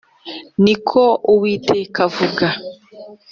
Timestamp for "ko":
0.87-1.01